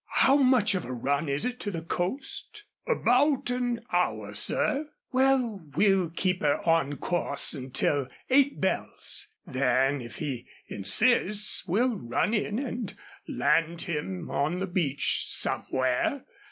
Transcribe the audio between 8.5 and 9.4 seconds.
bells.